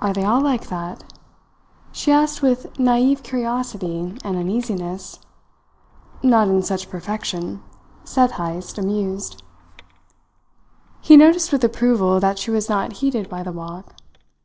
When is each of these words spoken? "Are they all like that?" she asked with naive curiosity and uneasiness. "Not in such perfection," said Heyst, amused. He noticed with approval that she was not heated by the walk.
"Are 0.00 0.12
they 0.12 0.24
all 0.24 0.40
like 0.40 0.70
that?" 0.70 1.04
she 1.92 2.10
asked 2.10 2.42
with 2.42 2.76
naive 2.80 3.22
curiosity 3.22 4.00
and 4.24 4.36
uneasiness. 4.36 5.20
"Not 6.20 6.48
in 6.48 6.62
such 6.64 6.90
perfection," 6.90 7.62
said 8.02 8.32
Heyst, 8.32 8.76
amused. 8.76 9.44
He 11.00 11.16
noticed 11.16 11.52
with 11.52 11.62
approval 11.62 12.18
that 12.18 12.40
she 12.40 12.50
was 12.50 12.68
not 12.68 12.94
heated 12.94 13.28
by 13.28 13.44
the 13.44 13.52
walk. 13.52 13.94